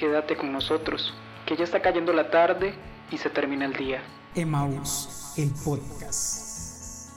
[0.00, 1.12] Quédate con nosotros,
[1.44, 2.72] que ya está cayendo la tarde
[3.12, 4.00] y se termina el día.
[4.34, 7.10] Emaús, el podcast.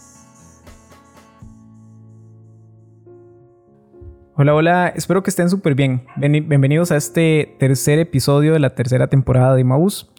[4.36, 6.06] Hola, hola, espero que estén súper bien.
[6.18, 10.12] Bienvenidos a este tercer episodio de la tercera temporada de Emaús.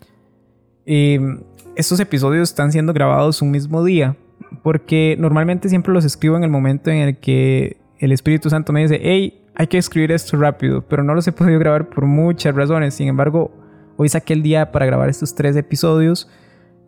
[0.87, 4.17] estos episodios están siendo grabados un mismo día,
[4.63, 8.81] porque normalmente siempre los escribo en el momento en el que el Espíritu Santo me
[8.81, 12.55] dice, hey, hay que escribir esto rápido, pero no los he podido grabar por muchas
[12.55, 12.95] razones.
[12.95, 13.53] Sin embargo,
[13.97, 16.29] hoy saqué el día para grabar estos tres episodios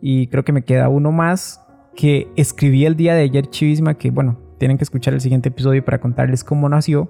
[0.01, 1.61] y creo que me queda uno más
[1.95, 5.83] que escribí el día de ayer chivísima, que bueno, tienen que escuchar el siguiente episodio
[5.83, 7.09] para contarles cómo nació.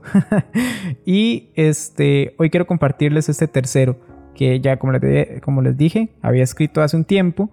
[1.06, 4.00] y este, hoy quiero compartirles este tercero,
[4.36, 7.50] que ya como les, como les dije, había escrito hace un tiempo,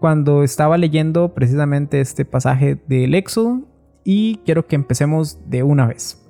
[0.00, 3.62] cuando estaba leyendo precisamente este pasaje del Éxodo,
[4.04, 6.25] y quiero que empecemos de una vez.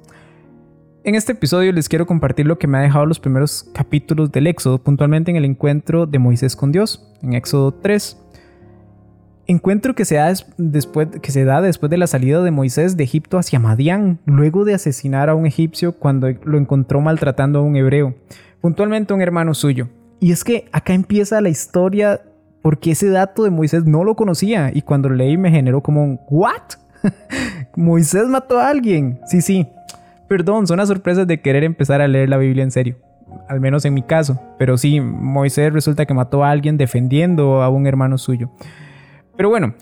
[1.07, 4.49] En este episodio les quiero compartir lo que me ha dejado los primeros capítulos del
[4.49, 8.21] Éxodo, puntualmente en el encuentro de Moisés con Dios, en Éxodo 3.
[9.47, 13.05] Encuentro que se, da después, que se da después de la salida de Moisés de
[13.05, 17.77] Egipto hacia Madián, luego de asesinar a un egipcio cuando lo encontró maltratando a un
[17.77, 18.17] hebreo,
[18.61, 19.89] puntualmente a un hermano suyo.
[20.19, 22.21] Y es que acá empieza la historia
[22.63, 26.19] porque ese dato de Moisés no lo conocía y cuando leí me generó como un
[26.29, 26.63] ¿What?
[27.77, 29.21] Moisés mató a alguien.
[29.29, 29.69] Sí, sí,
[30.29, 32.97] Perdón, son las sorpresas de querer empezar a leer la Biblia en serio.
[33.49, 34.41] Al menos en mi caso.
[34.59, 38.51] Pero sí, Moisés resulta que mató a alguien defendiendo a un hermano suyo.
[39.37, 39.75] Pero bueno,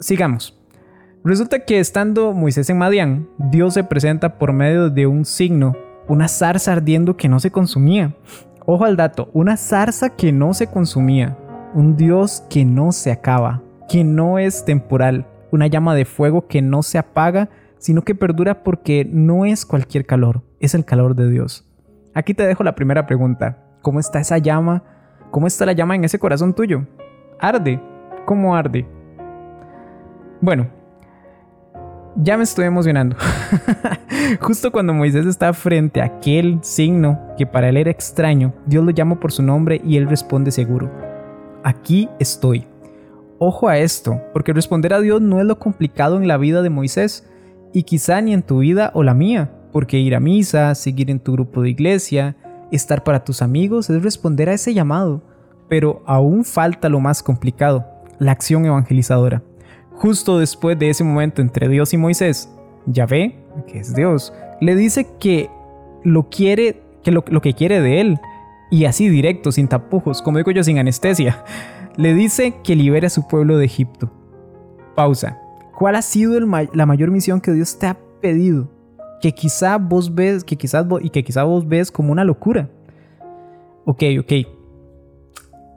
[0.00, 0.58] sigamos.
[1.24, 6.28] Resulta que estando Moisés en Madián, Dios se presenta por medio de un signo, una
[6.28, 8.14] zarza ardiendo que no se consumía.
[8.66, 11.36] Ojo al dato, una zarza que no se consumía,
[11.74, 16.62] un Dios que no se acaba, que no es temporal, una llama de fuego que
[16.62, 17.48] no se apaga
[17.78, 21.68] sino que perdura porque no es cualquier calor, es el calor de Dios.
[22.14, 23.64] Aquí te dejo la primera pregunta.
[23.82, 24.82] ¿Cómo está esa llama?
[25.30, 26.86] ¿Cómo está la llama en ese corazón tuyo?
[27.38, 27.80] ¿Arde?
[28.26, 28.86] ¿Cómo arde?
[30.40, 30.68] Bueno,
[32.16, 33.16] ya me estoy emocionando.
[34.40, 38.90] Justo cuando Moisés está frente a aquel signo que para él era extraño, Dios lo
[38.90, 40.90] llama por su nombre y él responde seguro.
[41.62, 42.66] Aquí estoy.
[43.38, 46.70] Ojo a esto, porque responder a Dios no es lo complicado en la vida de
[46.70, 47.28] Moisés,
[47.72, 51.20] y quizá ni en tu vida o la mía, porque ir a misa, seguir en
[51.20, 52.36] tu grupo de iglesia,
[52.70, 55.22] estar para tus amigos es responder a ese llamado,
[55.68, 57.86] pero aún falta lo más complicado,
[58.18, 59.42] la acción evangelizadora.
[59.92, 62.48] Justo después de ese momento entre Dios y Moisés,
[62.86, 63.36] Yahvé,
[63.66, 65.50] que es Dios, le dice que
[66.04, 68.18] lo quiere, que lo, que quiere de él,
[68.70, 71.44] y así directo, sin tapujos, como digo yo, sin anestesia,
[71.96, 74.10] le dice que libere a su pueblo de Egipto.
[74.94, 75.38] Pausa.
[75.78, 78.68] ¿Cuál ha sido la mayor misión que Dios te ha pedido?
[79.20, 82.68] Que quizá vos ves, que quizás y que quizá vos ves como una locura.
[83.84, 84.32] Ok, ok.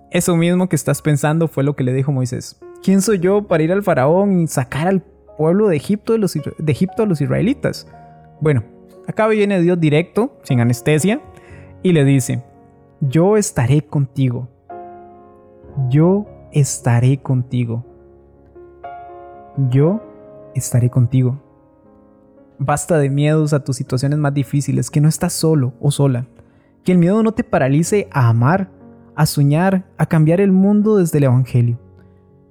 [0.10, 2.60] Eso mismo que estás pensando fue lo que le dijo Moisés.
[2.82, 5.04] ¿Quién soy yo para ir al faraón y sacar al
[5.38, 7.88] pueblo de Egipto de, Egipto a los israelitas?
[8.40, 8.64] Bueno,
[9.08, 11.22] acá viene Dios directo, sin anestesia,
[11.84, 12.44] y le dice,
[13.02, 14.50] yo estaré contigo.
[15.92, 17.86] Yo estaré contigo
[19.58, 20.02] yo
[20.56, 21.42] estaré contigo.
[22.58, 26.28] Basta de miedos a tus situaciones más difíciles, que no estás solo o sola.
[26.84, 28.70] Que el miedo no te paralice a amar,
[29.16, 31.80] a soñar, a cambiar el mundo desde el Evangelio.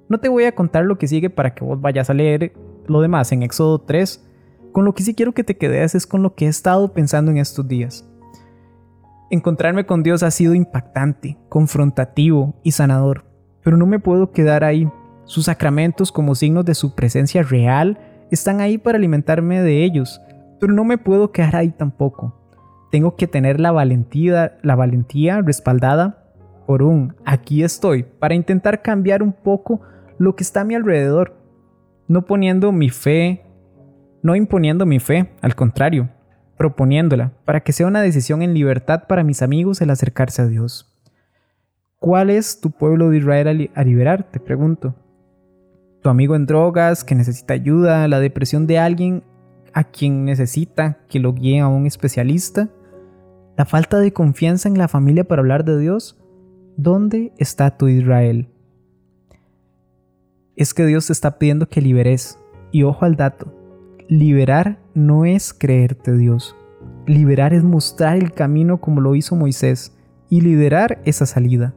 [0.09, 2.53] No te voy a contar lo que sigue para que vos vayas a leer
[2.87, 4.27] lo demás en Éxodo 3.
[4.73, 7.31] Con lo que sí quiero que te quedes es con lo que he estado pensando
[7.31, 8.07] en estos días.
[9.29, 13.23] Encontrarme con Dios ha sido impactante, confrontativo y sanador,
[13.63, 14.91] pero no me puedo quedar ahí
[15.31, 17.97] sus sacramentos como signos de su presencia real
[18.31, 20.19] están ahí para alimentarme de ellos,
[20.59, 22.35] pero no me puedo quedar ahí tampoco.
[22.91, 26.33] Tengo que tener la valentía, la valentía respaldada
[26.67, 29.79] por un aquí estoy para intentar cambiar un poco
[30.17, 31.37] lo que está a mi alrededor,
[32.09, 33.45] no poniendo mi fe,
[34.21, 36.09] no imponiendo mi fe, al contrario,
[36.57, 40.93] proponiéndola para que sea una decisión en libertad para mis amigos el acercarse a Dios.
[41.99, 44.23] ¿Cuál es tu pueblo de Israel a liberar?
[44.29, 44.93] Te pregunto
[46.01, 49.23] tu amigo en drogas que necesita ayuda, la depresión de alguien
[49.73, 52.69] a quien necesita que lo guíe a un especialista,
[53.57, 56.17] la falta de confianza en la familia para hablar de Dios.
[56.77, 58.49] ¿Dónde está tu Israel?
[60.55, 62.37] Es que Dios te está pidiendo que liberes.
[62.73, 63.53] Y ojo al dato,
[64.07, 66.55] liberar no es creerte Dios.
[67.05, 69.97] Liberar es mostrar el camino como lo hizo Moisés
[70.29, 71.75] y liderar esa salida.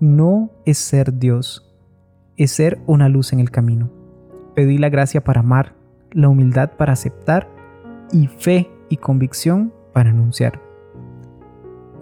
[0.00, 1.65] No es ser Dios
[2.36, 3.90] es ser una luz en el camino.
[4.54, 5.74] Pedí la gracia para amar,
[6.12, 7.48] la humildad para aceptar
[8.12, 10.60] y fe y convicción para anunciar.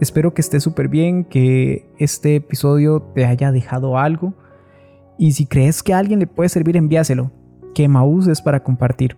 [0.00, 4.34] Espero que estés súper bien, que este episodio te haya dejado algo.
[5.18, 7.30] Y si crees que a alguien le puede servir, envíaselo,
[7.74, 9.16] que Emaús es para compartir.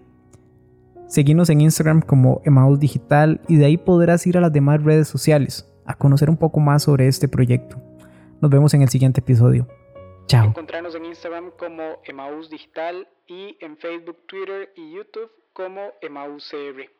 [1.06, 5.08] Seguimos en Instagram como Emaús Digital y de ahí podrás ir a las demás redes
[5.08, 7.80] sociales a conocer un poco más sobre este proyecto.
[8.42, 9.66] Nos vemos en el siguiente episodio.
[10.26, 10.46] Chao.
[10.46, 16.95] Encontrarnos en Instagram como Emaús Digital y en Facebook, Twitter y YouTube como Emaús CR.